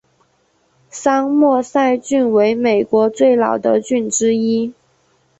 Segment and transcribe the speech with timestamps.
[0.89, 4.73] 桑莫塞郡为美国最老的郡之一。